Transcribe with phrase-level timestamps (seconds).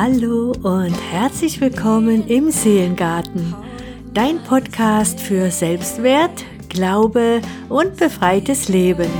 [0.00, 3.52] Hallo und herzlich willkommen im Seelengarten,
[4.14, 9.10] dein Podcast für Selbstwert, Glaube und befreites Leben.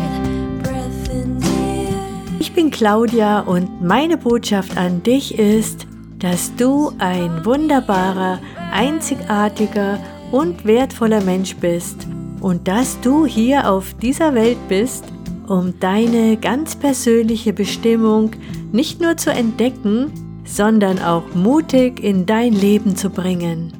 [2.38, 5.88] Ich bin Claudia und meine Botschaft an dich ist,
[6.20, 8.38] dass du ein wunderbarer,
[8.70, 9.98] einzigartiger
[10.30, 12.06] und wertvoller Mensch bist
[12.38, 15.06] und dass du hier auf dieser Welt bist,
[15.48, 18.30] um deine ganz persönliche Bestimmung
[18.70, 23.72] nicht nur zu entdecken, sondern auch mutig in dein Leben zu bringen.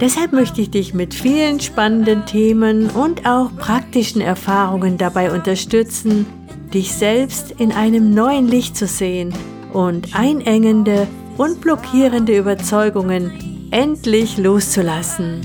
[0.00, 6.26] Deshalb möchte ich dich mit vielen spannenden Themen und auch praktischen Erfahrungen dabei unterstützen,
[6.74, 9.32] dich selbst in einem neuen Licht zu sehen
[9.72, 11.06] und einengende
[11.36, 15.40] und blockierende Überzeugungen endlich loszulassen.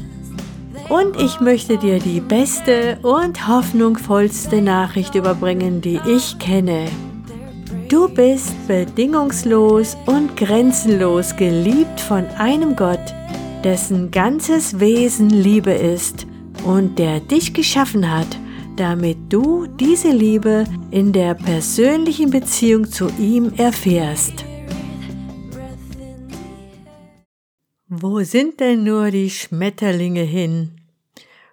[0.90, 6.88] Und ich möchte dir die beste und hoffnungsvollste Nachricht überbringen, die ich kenne.
[7.90, 13.14] Du bist bedingungslos und grenzenlos geliebt von einem Gott,
[13.64, 16.28] dessen ganzes Wesen Liebe ist
[16.66, 18.28] und der dich geschaffen hat,
[18.76, 24.44] damit du diese Liebe in der persönlichen Beziehung zu ihm erfährst.
[27.88, 30.82] Wo sind denn nur die Schmetterlinge hin?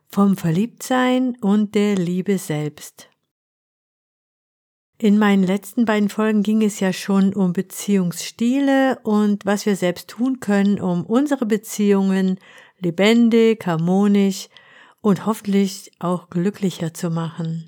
[0.08, 3.08] Vom Verliebtsein und der Liebe selbst.
[4.98, 10.08] In meinen letzten beiden Folgen ging es ja schon um Beziehungsstile und was wir selbst
[10.08, 12.38] tun können, um unsere Beziehungen
[12.78, 14.48] lebendig, harmonisch
[15.00, 17.66] und hoffentlich auch glücklicher zu machen.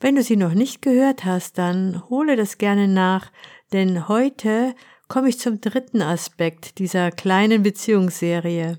[0.00, 3.32] Wenn du sie noch nicht gehört hast, dann hole das gerne nach,
[3.72, 4.74] denn heute
[5.08, 8.76] komme ich zum dritten Aspekt dieser kleinen Beziehungsserie.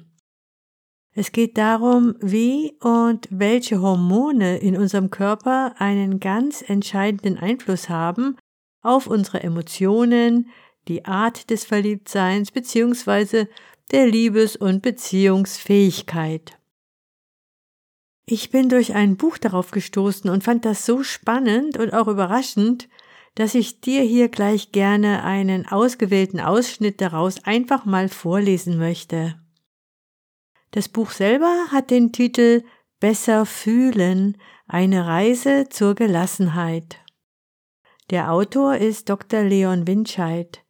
[1.15, 8.37] Es geht darum, wie und welche Hormone in unserem Körper einen ganz entscheidenden Einfluss haben
[8.81, 10.49] auf unsere Emotionen,
[10.87, 13.45] die Art des Verliebtseins bzw.
[13.91, 16.57] der Liebes- und Beziehungsfähigkeit.
[18.25, 22.89] Ich bin durch ein Buch darauf gestoßen und fand das so spannend und auch überraschend,
[23.35, 29.42] dass ich dir hier gleich gerne einen ausgewählten Ausschnitt daraus einfach mal vorlesen möchte.
[30.73, 32.63] Das Buch selber hat den Titel
[32.99, 36.97] Besser fühlen, eine Reise zur Gelassenheit.
[38.09, 39.43] Der Autor ist Dr.
[39.43, 40.63] Leon Winscheid.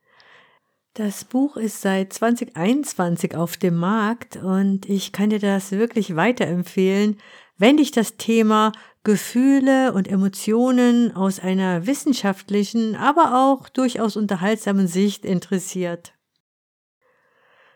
[0.94, 7.18] Das Buch ist seit 2021 auf dem Markt und ich kann dir das wirklich weiterempfehlen,
[7.58, 8.74] wenn dich das Thema
[9.06, 16.14] Gefühle und Emotionen aus einer wissenschaftlichen, aber auch durchaus unterhaltsamen Sicht interessiert.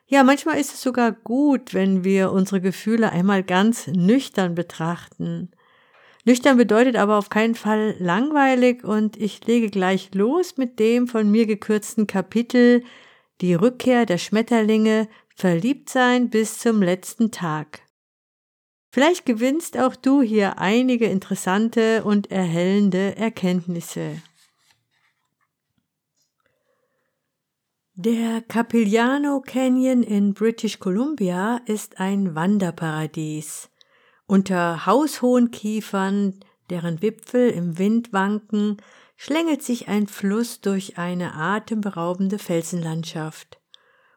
[0.10, 5.52] Ja, manchmal ist es sogar gut, wenn wir unsere Gefühle einmal ganz nüchtern betrachten.
[6.24, 11.30] Nüchtern bedeutet aber auf keinen Fall langweilig und ich lege gleich los mit dem von
[11.30, 12.84] mir gekürzten Kapitel
[13.42, 17.82] Die Rückkehr der Schmetterlinge, verliebt sein bis zum letzten Tag.
[18.92, 24.22] Vielleicht gewinnst auch du hier einige interessante und erhellende Erkenntnisse.
[28.00, 33.72] Der Capigliano Canyon in British Columbia ist ein Wanderparadies.
[34.28, 38.78] Unter haushohen Kiefern, deren Wipfel im Wind wanken,
[39.16, 43.60] schlängelt sich ein Fluss durch eine atemberaubende Felsenlandschaft.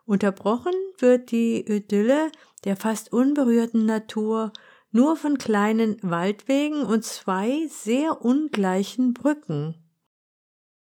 [0.04, 2.30] Unterbrochen wird die Idylle
[2.64, 4.52] der fast unberührten Natur
[4.92, 9.79] nur von kleinen Waldwegen und zwei sehr ungleichen Brücken.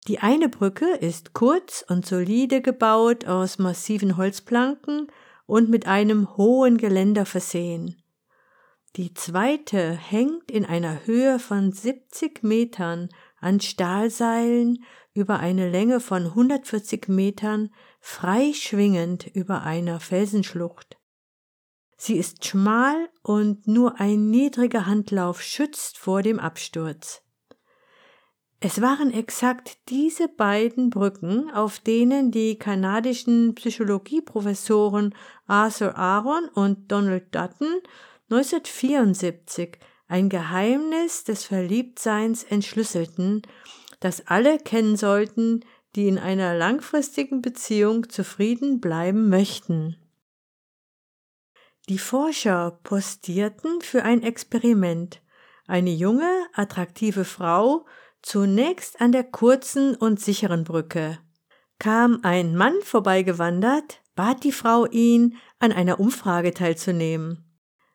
[0.09, 5.09] Die eine Brücke ist kurz und solide gebaut aus massiven Holzplanken
[5.47, 8.03] und mit einem hohen Geländer versehen.
[8.97, 13.09] Die zweite hängt in einer Höhe von 70 Metern
[13.41, 20.97] an Stahlseilen über eine Länge von 140 Metern frei schwingend über einer Felsenschlucht.
[21.97, 27.23] Sie ist schmal und nur ein niedriger Handlauf schützt vor dem Absturz.
[28.63, 35.15] Es waren exakt diese beiden Brücken, auf denen die kanadischen Psychologieprofessoren
[35.47, 37.81] Arthur Aaron und Donald Dutton
[38.29, 39.79] 1974
[40.09, 43.43] ein Geheimnis des Verliebtseins entschlüsselten,
[43.99, 45.65] das alle kennen sollten,
[45.97, 49.97] die in einer langfristigen Beziehung zufrieden bleiben möchten.
[51.89, 55.23] Die Forscher postierten für ein Experiment
[55.67, 57.87] eine junge, attraktive Frau
[58.23, 61.19] zunächst an der kurzen und sicheren Brücke.
[61.79, 67.45] Kam ein Mann vorbeigewandert, bat die Frau ihn, an einer Umfrage teilzunehmen.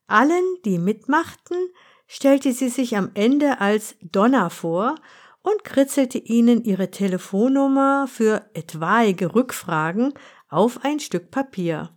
[0.07, 1.57] Allen, die mitmachten,
[2.07, 4.95] stellte sie sich am Ende als Donna vor
[5.41, 10.13] und kritzelte ihnen ihre Telefonnummer für etwaige Rückfragen
[10.49, 11.93] auf ein Stück Papier.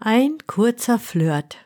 [0.00, 1.63] Ein kurzer Flirt.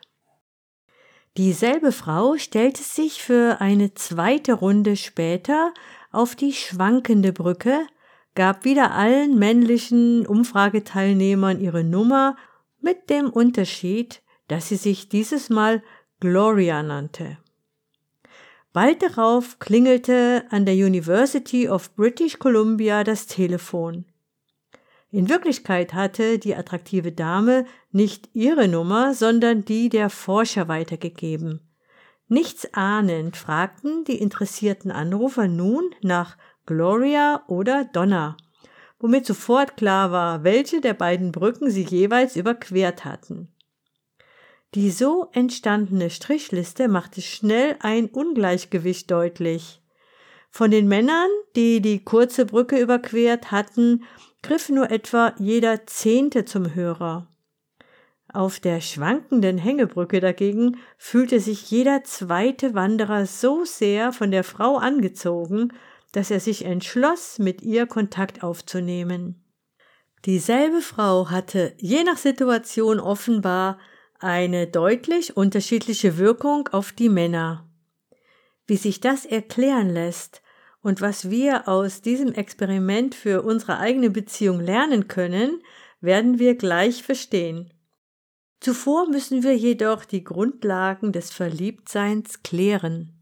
[1.39, 5.73] Dieselbe Frau stellte sich für eine zweite Runde später
[6.11, 7.87] auf die schwankende Brücke,
[8.35, 12.35] gab wieder allen männlichen Umfrageteilnehmern ihre Nummer
[12.81, 15.81] mit dem Unterschied, dass sie sich dieses Mal
[16.19, 17.37] Gloria nannte.
[18.73, 24.03] Bald darauf klingelte an der University of British Columbia das Telefon.
[25.11, 31.61] In Wirklichkeit hatte die attraktive Dame nicht ihre Nummer, sondern die der Forscher weitergegeben.
[32.27, 38.37] Nichts ahnend fragten die interessierten Anrufer nun nach Gloria oder Donna,
[38.99, 43.51] womit sofort klar war, welche der beiden Brücken sie jeweils überquert hatten.
[44.75, 49.81] Die so entstandene Strichliste machte schnell ein Ungleichgewicht deutlich.
[50.49, 54.03] Von den Männern, die die kurze Brücke überquert hatten,
[54.41, 57.27] griff nur etwa jeder Zehnte zum Hörer.
[58.31, 64.77] Auf der schwankenden Hängebrücke dagegen fühlte sich jeder zweite Wanderer so sehr von der Frau
[64.77, 65.73] angezogen,
[66.11, 69.43] dass er sich entschloss, mit ihr Kontakt aufzunehmen.
[70.25, 73.79] Dieselbe Frau hatte je nach Situation offenbar
[74.19, 77.68] eine deutlich unterschiedliche Wirkung auf die Männer.
[78.69, 80.43] Wie sich das erklären lässt
[80.83, 85.63] und was wir aus diesem Experiment für unsere eigene Beziehung lernen können,
[86.01, 87.73] werden wir gleich verstehen.
[88.59, 93.19] Zuvor müssen wir jedoch die Grundlagen des Verliebtseins klären.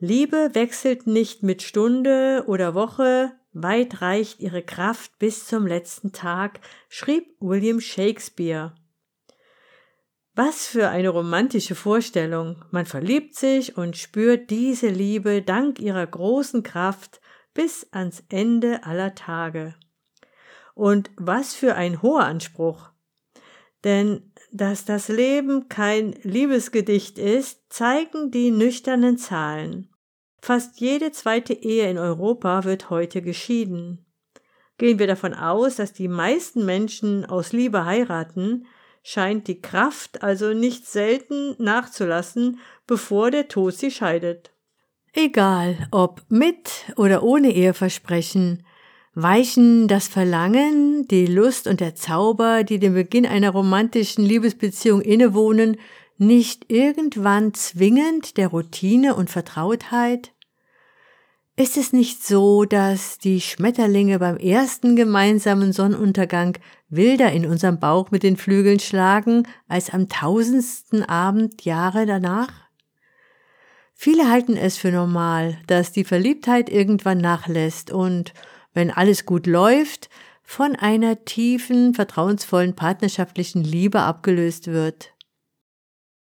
[0.00, 6.58] Liebe wechselt nicht mit Stunde oder Woche, weit reicht ihre Kraft bis zum letzten Tag,
[6.88, 8.74] schrieb William Shakespeare.
[10.40, 12.64] Was für eine romantische Vorstellung.
[12.70, 17.20] Man verliebt sich und spürt diese Liebe dank ihrer großen Kraft
[17.54, 19.74] bis ans Ende aller Tage.
[20.76, 22.90] Und was für ein hoher Anspruch.
[23.82, 29.90] Denn dass das Leben kein Liebesgedicht ist, zeigen die nüchternen Zahlen.
[30.40, 34.06] Fast jede zweite Ehe in Europa wird heute geschieden.
[34.76, 38.68] Gehen wir davon aus, dass die meisten Menschen aus Liebe heiraten,
[39.08, 44.50] scheint die Kraft also nicht selten nachzulassen, bevor der Tod sie scheidet.
[45.14, 48.66] Egal, ob mit oder ohne Eheversprechen,
[49.14, 55.78] weichen das Verlangen, die Lust und der Zauber, die dem Beginn einer romantischen Liebesbeziehung innewohnen,
[56.18, 60.32] nicht irgendwann zwingend der Routine und Vertrautheit?
[61.56, 68.10] Ist es nicht so, dass die Schmetterlinge beim ersten gemeinsamen Sonnenuntergang wilder in unserem Bauch
[68.10, 72.52] mit den Flügeln schlagen als am tausendsten Abend Jahre danach?
[73.94, 78.32] Viele halten es für normal, dass die Verliebtheit irgendwann nachlässt und,
[78.72, 80.08] wenn alles gut läuft,
[80.44, 85.12] von einer tiefen, vertrauensvollen partnerschaftlichen Liebe abgelöst wird.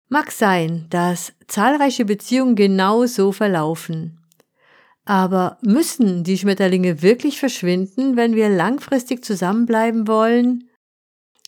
[0.08, 4.21] Mag sein, dass zahlreiche Beziehungen genau so verlaufen.
[5.04, 10.70] Aber müssen die Schmetterlinge wirklich verschwinden, wenn wir langfristig zusammenbleiben wollen?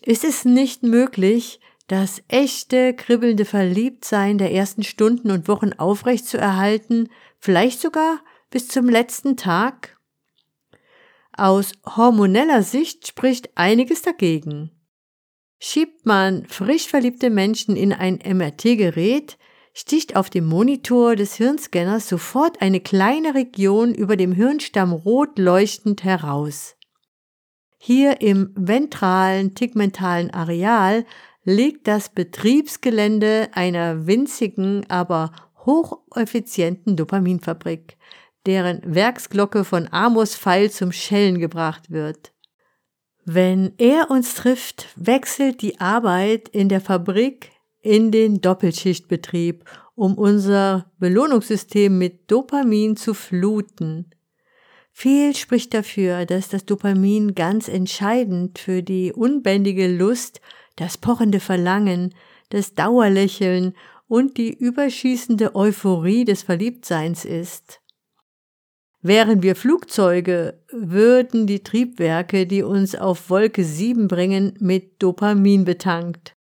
[0.03, 6.39] Ist es nicht möglich, das echte, kribbelnde Verliebtsein der ersten Stunden und Wochen aufrecht zu
[6.39, 7.09] erhalten,
[7.39, 8.21] vielleicht sogar
[8.51, 9.99] bis zum letzten Tag?
[11.37, 14.71] Aus hormoneller Sicht spricht einiges dagegen.
[15.61, 19.38] Schiebt man frisch verliebte Menschen in ein MRT-Gerät,
[19.75, 26.04] sticht auf dem Monitor des Hirnscanners sofort eine kleine Region über dem Hirnstamm rot leuchtend
[26.04, 26.76] heraus.
[27.76, 31.04] Hier im ventralen tegmentalen Areal
[31.43, 35.33] liegt das Betriebsgelände einer winzigen, aber
[35.66, 37.99] hocheffizienten Dopaminfabrik,
[38.47, 42.33] deren Werksglocke von Amos Pfeil zum Schellen gebracht wird.
[43.26, 47.50] Wenn er uns trifft, wechselt die Arbeit in der Fabrik
[47.85, 49.64] in den Doppelschichtbetrieb,
[49.95, 54.11] um unser Belohnungssystem mit Dopamin zu fluten.
[54.91, 60.41] Viel spricht dafür, dass das Dopamin ganz entscheidend für die unbändige Lust,
[60.76, 62.14] das pochende Verlangen,
[62.49, 63.75] das Dauerlächeln
[64.09, 67.81] und die überschießende Euphorie des Verliebtseins ist.
[69.03, 76.34] Wären wir Flugzeuge, würden die Triebwerke, die uns auf Wolke 7 bringen, mit Dopamin betankt.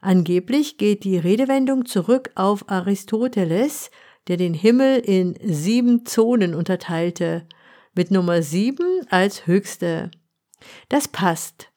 [0.00, 3.90] Angeblich geht die Redewendung zurück auf Aristoteles,
[4.28, 7.46] der den Himmel in sieben Zonen unterteilte,
[7.94, 10.10] mit Nummer sieben als höchste.
[10.88, 11.68] Das passt.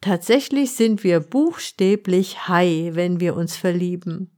[0.00, 4.30] Tatsächlich sind wir buchstäblich high, wenn wir uns verlieben.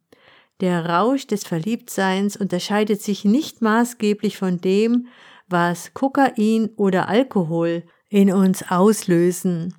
[0.61, 5.09] Der Rausch des Verliebtseins unterscheidet sich nicht maßgeblich von dem,
[5.49, 9.75] was Kokain oder Alkohol in uns auslösen.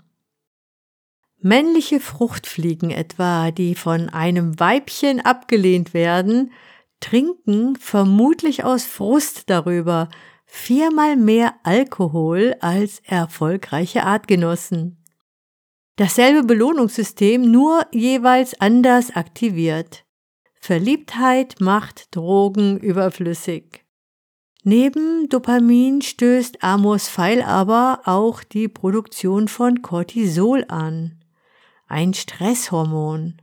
[1.41, 6.51] Männliche Fruchtfliegen etwa, die von einem Weibchen abgelehnt werden,
[6.99, 10.09] trinken vermutlich aus Frust darüber
[10.45, 15.01] viermal mehr Alkohol als erfolgreiche Artgenossen.
[15.95, 20.05] Dasselbe Belohnungssystem, nur jeweils anders aktiviert.
[20.59, 23.85] Verliebtheit macht Drogen überflüssig.
[24.63, 31.18] Neben Dopamin stößt Amos Pfeil aber auch die Produktion von Cortisol an,
[31.89, 33.41] ein Stresshormon.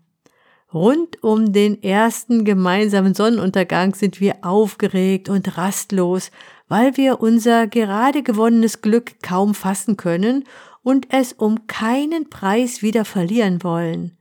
[0.73, 6.31] Rund um den ersten gemeinsamen Sonnenuntergang sind wir aufgeregt und rastlos,
[6.69, 10.45] weil wir unser gerade gewonnenes Glück kaum fassen können
[10.83, 14.17] und es um keinen Preis wieder verlieren wollen.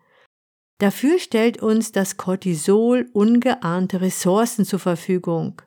[0.80, 5.62] Dafür stellt uns das Cortisol ungeahnte Ressourcen zur Verfügung.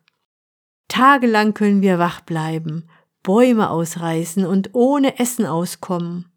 [0.88, 2.88] Tagelang können wir wach bleiben,
[3.22, 6.32] Bäume ausreißen und ohne Essen auskommen.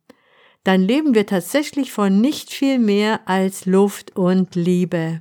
[0.63, 5.19] Dann leben wir tatsächlich von nicht viel mehr als Luft und Liebe.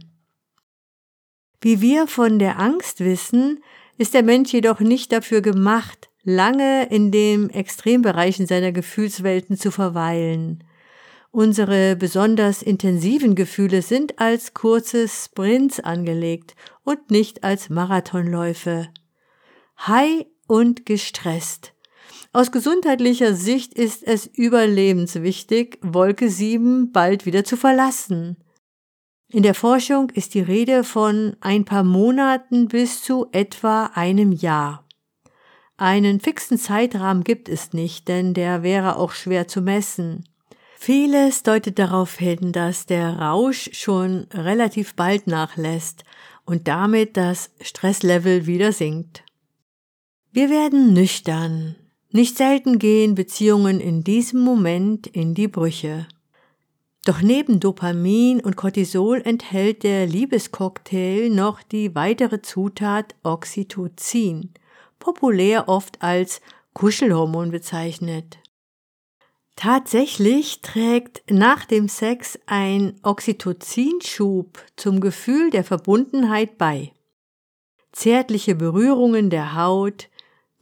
[1.61, 3.63] Wie wir von der Angst wissen,
[3.99, 10.65] ist der Mensch jedoch nicht dafür gemacht, lange in den Extrembereichen seiner Gefühlswelten zu verweilen.
[11.33, 18.89] Unsere besonders intensiven Gefühle sind als kurze Sprints angelegt und nicht als Marathonläufe
[19.87, 21.73] high und gestresst.
[22.33, 28.37] Aus gesundheitlicher Sicht ist es überlebenswichtig, Wolke 7 bald wieder zu verlassen.
[29.33, 34.87] In der Forschung ist die Rede von ein paar Monaten bis zu etwa einem Jahr.
[35.77, 40.29] Einen fixen Zeitrahmen gibt es nicht, denn der wäre auch schwer zu messen.
[40.77, 46.05] Vieles deutet darauf hin, dass der Rausch schon relativ bald nachlässt
[46.45, 49.25] und damit das Stresslevel wieder sinkt.
[50.33, 51.75] Wir werden nüchtern.
[52.13, 56.09] Nicht selten gehen Beziehungen in diesem Moment in die Brüche.
[57.05, 64.51] Doch neben Dopamin und Cortisol enthält der Liebescocktail noch die weitere Zutat Oxytocin,
[64.99, 66.41] populär oft als
[66.75, 68.39] Kuschelhormon bezeichnet.
[69.57, 76.93] Tatsächlich trägt nach dem Sex ein Oxytocinschub zum Gefühl der Verbundenheit bei.
[77.93, 80.09] Zärtliche Berührungen der Haut,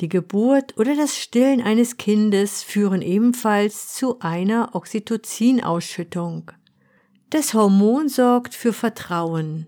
[0.00, 6.52] die Geburt oder das Stillen eines Kindes führen ebenfalls zu einer Oxytocin-Ausschüttung.
[7.30, 9.66] Das Hormon sorgt für Vertrauen,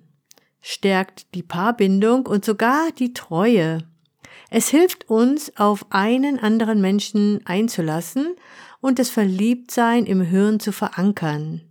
[0.60, 3.78] stärkt die Paarbindung und sogar die Treue.
[4.50, 8.34] Es hilft uns, auf einen anderen Menschen einzulassen
[8.80, 11.62] und das Verliebtsein im Hirn zu verankern.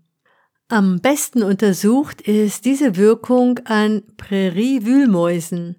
[0.67, 5.77] Am besten untersucht ist diese Wirkung an Präriewühlmäusen,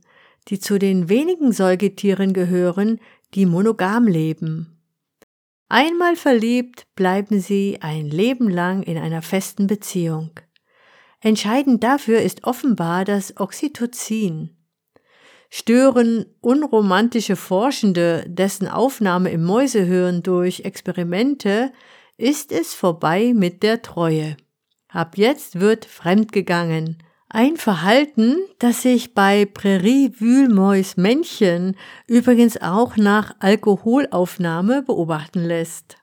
[0.51, 3.01] die zu den wenigen Säugetieren gehören,
[3.35, 4.77] die monogam leben.
[5.69, 10.33] Einmal verliebt bleiben sie ein Leben lang in einer festen Beziehung.
[11.21, 14.57] Entscheidend dafür ist offenbar das Oxytocin.
[15.49, 21.73] Stören unromantische Forschende dessen Aufnahme im Mäusehirn durch Experimente,
[22.17, 24.37] ist es vorbei mit der Treue.
[24.89, 26.99] Ab jetzt wird fremdgegangen,
[27.31, 35.97] ein Verhalten, das sich bei Prärie-Wühlmäus-Männchen übrigens auch nach Alkoholaufnahme beobachten lässt.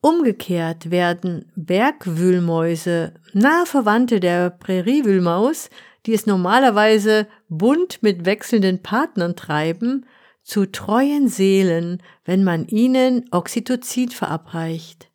[0.00, 5.68] Umgekehrt werden Bergwühlmäuse, nahe Verwandte der Präriewühlmaus,
[6.06, 10.06] die es normalerweise bunt mit wechselnden Partnern treiben,
[10.42, 15.11] zu treuen Seelen, wenn man ihnen Oxytocin verabreicht.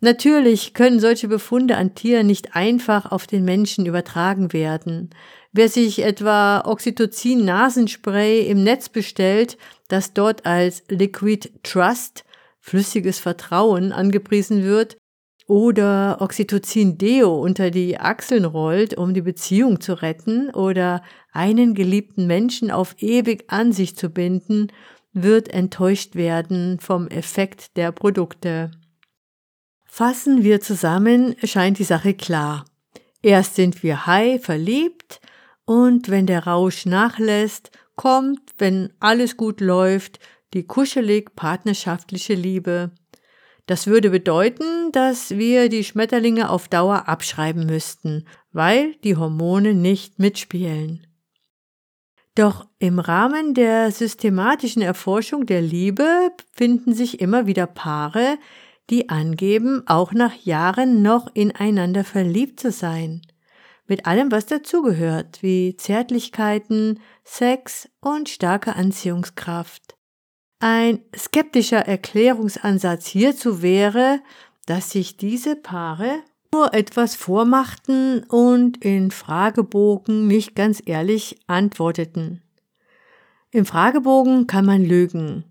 [0.00, 5.10] Natürlich können solche Befunde an Tieren nicht einfach auf den Menschen übertragen werden.
[5.52, 12.24] Wer sich etwa Oxytocin-Nasenspray im Netz bestellt, das dort als Liquid Trust,
[12.60, 14.96] flüssiges Vertrauen, angepriesen wird,
[15.46, 21.02] oder Oxytocin-Deo unter die Achseln rollt, um die Beziehung zu retten oder
[21.32, 24.68] einen geliebten Menschen auf ewig an sich zu binden,
[25.12, 28.70] wird enttäuscht werden vom Effekt der Produkte.
[29.92, 32.64] Fassen wir zusammen, scheint die Sache klar.
[33.22, 35.20] Erst sind wir high verliebt
[35.64, 40.20] und wenn der Rausch nachlässt, kommt, wenn alles gut läuft,
[40.54, 42.92] die kuschelig partnerschaftliche Liebe.
[43.66, 50.20] Das würde bedeuten, dass wir die Schmetterlinge auf Dauer abschreiben müssten, weil die Hormone nicht
[50.20, 51.04] mitspielen.
[52.36, 58.38] Doch im Rahmen der systematischen Erforschung der Liebe finden sich immer wieder Paare,
[58.90, 63.22] die angeben, auch nach Jahren noch ineinander verliebt zu sein.
[63.86, 69.96] mit allem, was dazugehört, wie Zärtlichkeiten, Sex und starke Anziehungskraft.
[70.60, 74.20] Ein skeptischer Erklärungsansatz hierzu wäre,
[74.66, 82.42] dass sich diese Paare nur etwas vormachten und in Fragebogen nicht ganz ehrlich antworteten.
[83.50, 85.49] Im Fragebogen kann man lügen.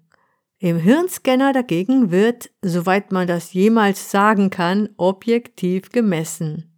[0.62, 6.70] Im Hirnscanner dagegen wird, soweit man das jemals sagen kann, objektiv gemessen.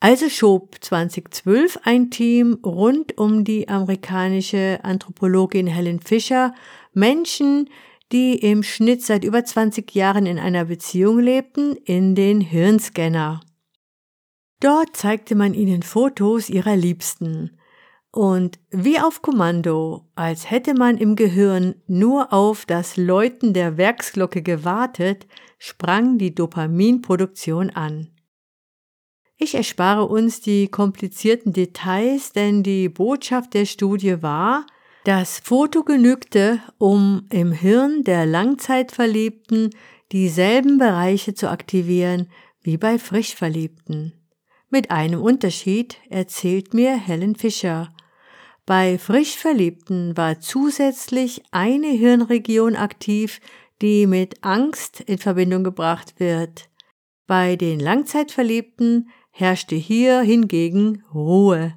[0.00, 6.52] Also schob 2012 ein Team rund um die amerikanische Anthropologin Helen Fisher
[6.92, 7.70] Menschen,
[8.10, 13.40] die im Schnitt seit über 20 Jahren in einer Beziehung lebten, in den Hirnscanner.
[14.58, 17.56] Dort zeigte man ihnen Fotos ihrer Liebsten.
[18.12, 24.42] Und wie auf Kommando, als hätte man im Gehirn nur auf das Läuten der Werksglocke
[24.42, 25.26] gewartet,
[25.58, 28.10] sprang die Dopaminproduktion an.
[29.36, 34.66] Ich erspare uns die komplizierten Details, denn die Botschaft der Studie war,
[35.04, 39.70] das Foto genügte, um im Hirn der Langzeitverliebten
[40.12, 42.28] dieselben Bereiche zu aktivieren
[42.60, 44.12] wie bei Frischverliebten.
[44.68, 47.94] Mit einem Unterschied erzählt mir Helen Fischer.
[48.70, 53.40] Bei Frischverliebten war zusätzlich eine Hirnregion aktiv,
[53.82, 56.70] die mit Angst in Verbindung gebracht wird.
[57.26, 61.74] Bei den Langzeitverliebten herrschte hier hingegen Ruhe.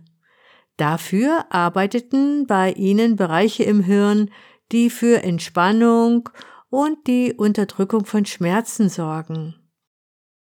[0.78, 4.30] Dafür arbeiteten bei ihnen Bereiche im Hirn,
[4.72, 6.30] die für Entspannung
[6.70, 9.56] und die Unterdrückung von Schmerzen sorgen.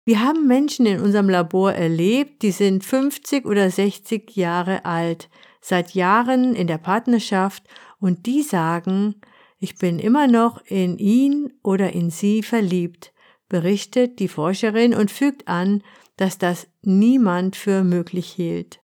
[0.07, 5.29] Wir haben Menschen in unserem Labor erlebt, die sind 50 oder 60 Jahre alt,
[5.61, 7.63] seit Jahren in der Partnerschaft
[7.99, 9.17] und die sagen,
[9.59, 13.13] ich bin immer noch in ihn oder in sie verliebt,
[13.49, 15.83] berichtet die Forscherin und fügt an,
[16.17, 18.81] dass das niemand für möglich hielt.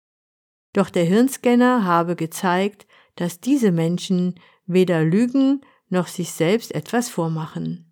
[0.73, 4.35] Doch der Hirnscanner habe gezeigt, dass diese Menschen
[4.67, 7.87] weder lügen noch sich selbst etwas vormachen.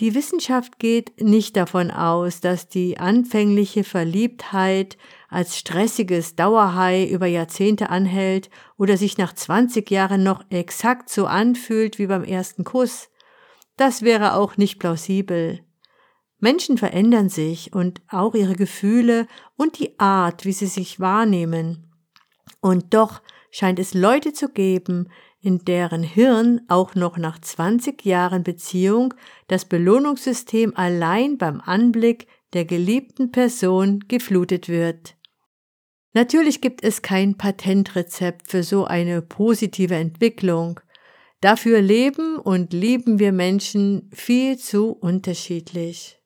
[0.00, 4.96] Die Wissenschaft geht nicht davon aus, dass die anfängliche Verliebtheit
[5.28, 11.98] als stressiges Dauerhai über Jahrzehnte anhält oder sich nach 20 Jahren noch exakt so anfühlt
[11.98, 13.10] wie beim ersten Kuss.
[13.76, 15.60] Das wäre auch nicht plausibel.
[16.40, 21.92] Menschen verändern sich und auch ihre Gefühle und die Art, wie sie sich wahrnehmen.
[22.60, 25.08] Und doch scheint es Leute zu geben,
[25.40, 29.14] in deren Hirn auch noch nach 20 Jahren Beziehung
[29.46, 35.17] das Belohnungssystem allein beim Anblick der geliebten Person geflutet wird.
[36.14, 40.80] Natürlich gibt es kein Patentrezept für so eine positive Entwicklung.
[41.40, 46.20] Dafür leben und lieben wir Menschen viel zu unterschiedlich.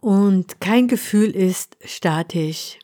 [0.00, 2.78] Und kein Gefühl ist statisch.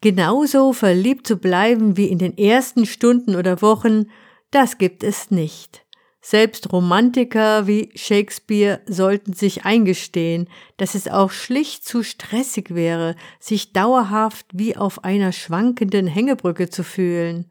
[0.00, 4.10] Genauso verliebt zu bleiben wie in den ersten Stunden oder Wochen,
[4.50, 5.84] das gibt es nicht.
[6.20, 13.72] Selbst Romantiker wie Shakespeare sollten sich eingestehen, dass es auch schlicht zu stressig wäre, sich
[13.72, 17.50] dauerhaft wie auf einer schwankenden Hängebrücke zu fühlen.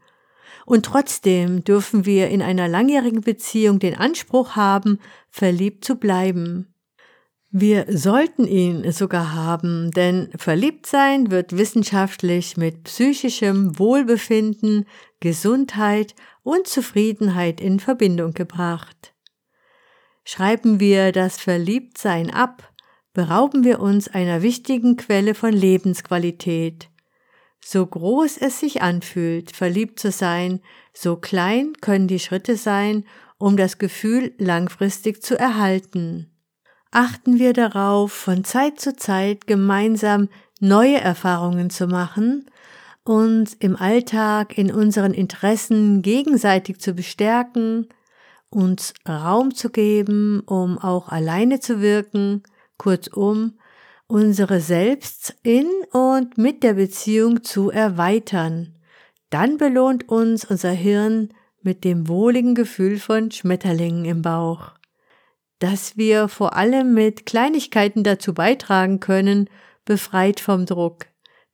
[0.65, 4.99] Und trotzdem dürfen wir in einer langjährigen Beziehung den Anspruch haben,
[5.29, 6.67] verliebt zu bleiben.
[7.49, 14.85] Wir sollten ihn sogar haben, denn verliebt sein wird wissenschaftlich mit psychischem Wohlbefinden,
[15.21, 16.13] Gesundheit
[16.47, 19.13] und Zufriedenheit in Verbindung gebracht.
[20.23, 22.71] Schreiben wir das Verliebtsein ab,
[23.13, 26.89] berauben wir uns einer wichtigen Quelle von Lebensqualität.
[27.59, 30.61] So groß es sich anfühlt, verliebt zu sein,
[30.93, 33.05] so klein können die Schritte sein,
[33.37, 36.31] um das Gefühl langfristig zu erhalten
[36.91, 40.29] achten wir darauf, von Zeit zu Zeit gemeinsam
[40.59, 42.49] neue Erfahrungen zu machen,
[43.07, 47.87] uns im Alltag in unseren Interessen gegenseitig zu bestärken,
[48.49, 52.43] uns Raum zu geben, um auch alleine zu wirken,
[52.77, 53.59] kurzum,
[54.07, 58.75] unsere Selbst in und mit der Beziehung zu erweitern.
[59.29, 61.29] Dann belohnt uns unser Hirn
[61.61, 64.77] mit dem wohligen Gefühl von Schmetterlingen im Bauch
[65.59, 69.49] dass wir vor allem mit Kleinigkeiten dazu beitragen können,
[69.85, 71.07] befreit vom Druck,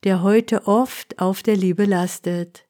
[0.03, 2.65] der heute oft auf der Liebe lastet.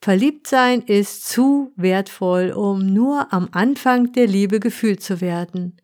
[0.00, 5.80] Verliebt sein ist zu wertvoll, um nur am Anfang der Liebe gefühlt zu werden.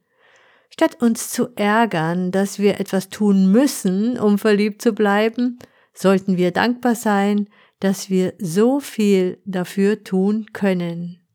[0.70, 5.58] Statt uns zu ärgern, dass wir etwas tun müssen, um verliebt zu bleiben,
[5.92, 7.48] sollten wir dankbar sein,
[7.80, 11.25] dass wir so viel dafür tun können.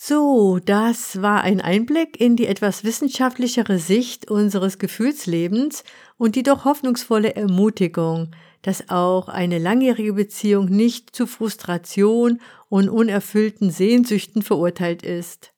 [0.00, 5.82] So, das war ein Einblick in die etwas wissenschaftlichere Sicht unseres Gefühlslebens
[6.16, 8.30] und die doch hoffnungsvolle Ermutigung,
[8.62, 15.52] dass auch eine langjährige Beziehung nicht zu Frustration und unerfüllten Sehnsüchten verurteilt ist.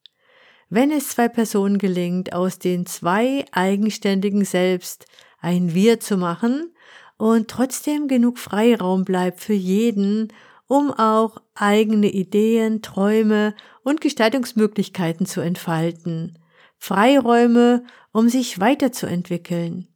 [0.71, 5.05] Wenn es zwei Personen gelingt, aus den zwei eigenständigen Selbst
[5.43, 6.73] ein Wir zu machen
[7.19, 10.33] und trotzdem genug Freiraum bleibt für jeden,
[10.71, 16.39] um auch eigene Ideen, Träume und Gestaltungsmöglichkeiten zu entfalten,
[16.79, 19.89] Freiräume, um sich weiterzuentwickeln.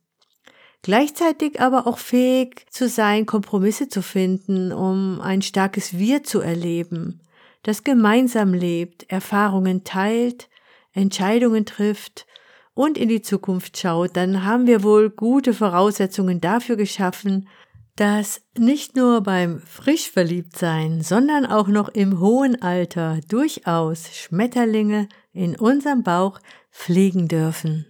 [0.82, 7.20] Gleichzeitig aber auch fähig zu sein, Kompromisse zu finden, um ein starkes Wir zu erleben,
[7.62, 10.48] das gemeinsam lebt, Erfahrungen teilt,
[10.92, 12.26] Entscheidungen trifft
[12.74, 17.48] und in die Zukunft schaut, dann haben wir wohl gute Voraussetzungen dafür geschaffen,
[17.96, 26.02] dass nicht nur beim Frischverliebtsein, sondern auch noch im hohen Alter durchaus Schmetterlinge in unserem
[26.02, 27.86] Bauch fliegen dürfen.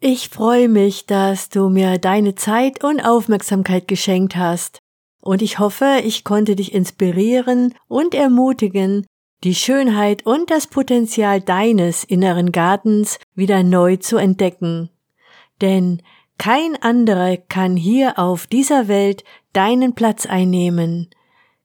[0.00, 4.78] Ich freue mich, dass du mir deine Zeit und Aufmerksamkeit geschenkt hast,
[5.22, 9.06] und ich hoffe, ich konnte dich inspirieren und ermutigen,
[9.42, 14.90] die Schönheit und das Potenzial deines inneren Gartens wieder neu zu entdecken.
[15.62, 16.02] Denn
[16.38, 21.08] kein anderer kann hier auf dieser Welt deinen Platz einnehmen.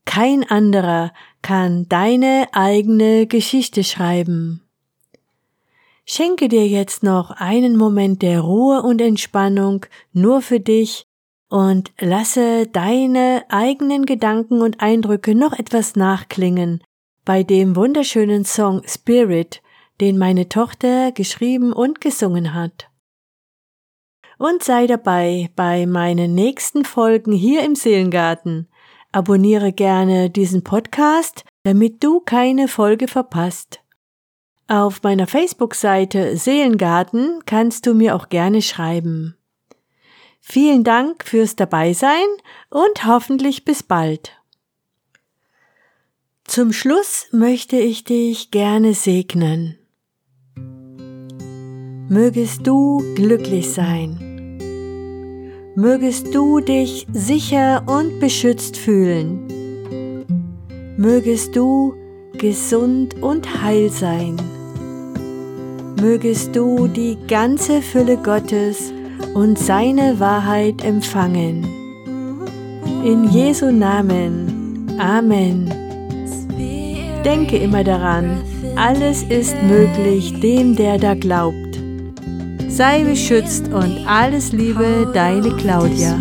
[0.05, 4.61] Kein anderer kann deine eigene Geschichte schreiben.
[6.05, 11.05] Schenke dir jetzt noch einen Moment der Ruhe und Entspannung nur für dich
[11.49, 16.83] und lasse deine eigenen Gedanken und Eindrücke noch etwas nachklingen
[17.25, 19.61] bei dem wunderschönen Song Spirit,
[20.01, 22.88] den meine Tochter geschrieben und gesungen hat
[24.39, 28.67] und sei dabei bei meinen nächsten Folgen hier im Seelengarten.
[29.11, 33.81] Abonniere gerne diesen Podcast, damit du keine Folge verpasst.
[34.67, 39.35] Auf meiner Facebook-Seite Seelengarten kannst du mir auch gerne schreiben.
[40.39, 42.27] Vielen Dank fürs Dabeisein
[42.69, 44.37] und hoffentlich bis bald.
[46.45, 49.77] Zum Schluss möchte ich dich gerne segnen.
[52.09, 54.28] Mögest du glücklich sein
[55.79, 59.39] mögest du dich sicher und beschützt fühlen.
[60.97, 61.93] Mögest du
[62.37, 64.35] gesund und heil sein.
[66.01, 68.91] Mögest du die ganze Fülle Gottes
[69.33, 71.65] und seine Wahrheit empfangen.
[73.05, 74.97] In Jesu Namen.
[74.99, 75.73] Amen.
[77.23, 78.41] Denke immer daran,
[78.75, 81.68] alles ist möglich dem, der da glaubt.
[82.79, 86.17] Sei beschützt und alles Liebe, deine Claudia.